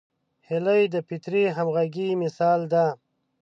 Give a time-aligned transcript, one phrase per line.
[0.49, 2.85] هیلۍ د فطري همغږۍ مثال ده